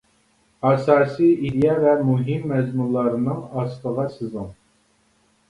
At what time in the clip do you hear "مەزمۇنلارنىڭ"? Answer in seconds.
2.53-3.45